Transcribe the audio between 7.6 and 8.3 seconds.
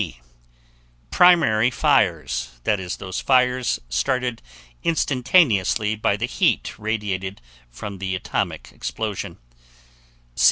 from the